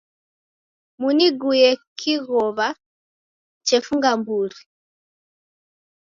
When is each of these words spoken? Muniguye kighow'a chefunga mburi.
Muniguye 1.01 1.69
kighow'a 1.99 2.69
chefunga 3.67 4.09
mburi. 4.19 4.59